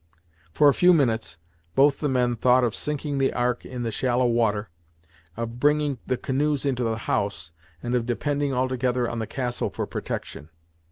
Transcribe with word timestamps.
For 0.51 0.67
a 0.67 0.73
few 0.73 0.93
minutes, 0.95 1.37
both 1.75 1.99
the 1.99 2.09
men 2.09 2.35
thought 2.35 2.63
of 2.63 2.73
sinking 2.73 3.19
the 3.19 3.31
Ark 3.33 3.67
in 3.67 3.83
the 3.83 3.91
shallow 3.91 4.25
water, 4.25 4.71
of 5.37 5.59
bringing 5.59 5.99
the 6.07 6.17
canoes 6.17 6.65
into 6.65 6.83
the 6.83 6.97
house, 6.97 7.51
and 7.83 7.93
of 7.93 8.07
depending 8.07 8.51
altogether 8.51 9.07
on 9.07 9.19
the 9.19 9.27
castle 9.27 9.69
for 9.69 9.85
protection. 9.85 10.49